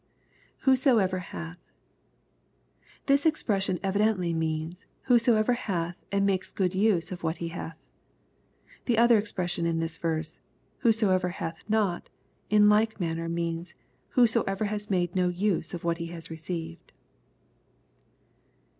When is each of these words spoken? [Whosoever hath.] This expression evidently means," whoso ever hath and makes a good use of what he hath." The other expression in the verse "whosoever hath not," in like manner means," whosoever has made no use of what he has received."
[Whosoever 0.65 1.19
hath.] 1.19 1.69
This 3.05 3.23
expression 3.27 3.79
evidently 3.83 4.33
means," 4.33 4.87
whoso 5.03 5.35
ever 5.35 5.53
hath 5.53 6.01
and 6.11 6.25
makes 6.25 6.51
a 6.51 6.55
good 6.55 6.73
use 6.73 7.11
of 7.11 7.21
what 7.21 7.37
he 7.37 7.49
hath." 7.49 7.85
The 8.85 8.97
other 8.97 9.19
expression 9.19 9.67
in 9.67 9.79
the 9.79 9.99
verse 10.01 10.39
"whosoever 10.79 11.29
hath 11.29 11.63
not," 11.69 12.09
in 12.49 12.67
like 12.67 12.99
manner 12.99 13.29
means," 13.29 13.75
whosoever 14.17 14.65
has 14.73 14.89
made 14.89 15.15
no 15.15 15.27
use 15.27 15.71
of 15.71 15.83
what 15.83 15.99
he 15.99 16.07
has 16.07 16.31
received." 16.31 16.93